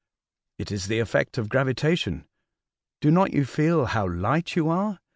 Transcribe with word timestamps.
"It 0.57 0.71
is 0.71 0.87
the 0.87 0.97
effect 0.97 1.37
of 1.37 1.47
gravita 1.47 1.95
tion. 1.95 2.25
Do 3.01 3.11
not 3.11 3.33
you 3.33 3.45
feel 3.45 3.85
how 3.85 4.07
light 4.09 4.55
you 4.55 4.67
are? 4.67 4.99